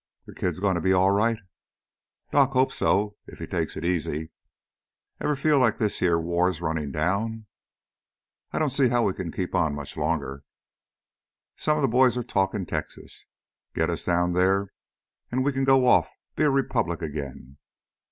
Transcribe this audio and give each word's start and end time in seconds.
"The 0.25 0.33
kid's 0.33 0.59
gonna 0.59 0.81
be 0.81 0.93
all 0.93 1.11
right?" 1.11 1.37
"Doc 2.31 2.53
hopes 2.53 2.77
so, 2.77 3.17
if 3.27 3.37
he 3.37 3.45
takes 3.45 3.77
it 3.77 3.85
easy." 3.85 4.31
"Ever 5.19 5.35
feel 5.35 5.59
like 5.59 5.77
this 5.77 5.99
heah 5.99 6.17
war's 6.17 6.59
runnin' 6.59 6.91
down?" 6.91 7.45
"I 8.51 8.57
don't 8.57 8.71
see 8.71 8.89
how 8.89 9.03
we 9.03 9.13
can 9.13 9.31
keep 9.31 9.53
on 9.53 9.75
much 9.75 9.95
longer." 9.95 10.43
"Some 11.55 11.77
of 11.77 11.83
the 11.83 11.87
boys 11.87 12.17
are 12.17 12.23
talkin' 12.23 12.65
Texas. 12.65 13.27
Git 13.75 13.91
us 13.91 14.03
down 14.03 14.33
theah 14.33 14.69
an' 15.31 15.43
we 15.43 15.51
can 15.53 15.65
go 15.65 15.85
off 15.85 16.09
be 16.35 16.45
a 16.45 16.49
republic 16.49 17.03
again. 17.03 17.57